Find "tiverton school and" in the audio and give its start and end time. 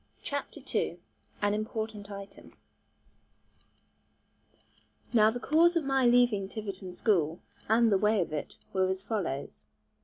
6.49-7.91